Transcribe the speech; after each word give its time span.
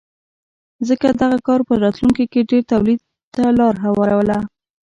ځکه 0.87 1.07
دغه 1.21 1.37
کار 1.47 1.59
په 1.67 1.73
راتلونکې 1.83 2.25
کې 2.31 2.47
ډېر 2.49 2.63
تولید 2.71 2.99
ته 3.33 3.43
لار 3.59 3.75
هواروله 3.85 4.37